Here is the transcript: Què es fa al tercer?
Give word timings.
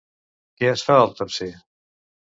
Què 0.61 0.71
es 0.77 0.83
fa 0.89 0.95
al 1.03 1.13
tercer? 1.21 1.51